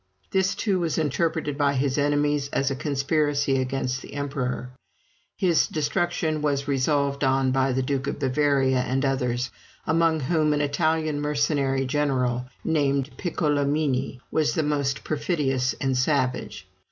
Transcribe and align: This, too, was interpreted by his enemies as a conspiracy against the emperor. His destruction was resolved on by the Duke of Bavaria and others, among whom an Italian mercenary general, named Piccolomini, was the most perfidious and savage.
This, 0.31 0.55
too, 0.55 0.79
was 0.79 0.97
interpreted 0.97 1.59
by 1.59 1.75
his 1.75 1.99
enemies 1.99 2.49
as 2.51 2.71
a 2.71 2.75
conspiracy 2.75 3.61
against 3.61 4.01
the 4.01 4.15
emperor. 4.15 4.71
His 5.37 5.67
destruction 5.67 6.41
was 6.41 6.67
resolved 6.67 7.23
on 7.23 7.51
by 7.51 7.71
the 7.71 7.83
Duke 7.83 8.07
of 8.07 8.17
Bavaria 8.17 8.79
and 8.79 9.05
others, 9.05 9.51
among 9.85 10.21
whom 10.21 10.53
an 10.53 10.61
Italian 10.61 11.21
mercenary 11.21 11.85
general, 11.85 12.47
named 12.63 13.11
Piccolomini, 13.15 14.19
was 14.31 14.55
the 14.55 14.63
most 14.63 15.03
perfidious 15.03 15.73
and 15.79 15.95
savage. 15.95 16.67